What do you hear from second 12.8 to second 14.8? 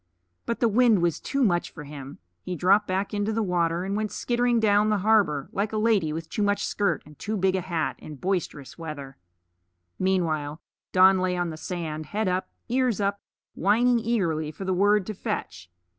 up, whining eagerly for the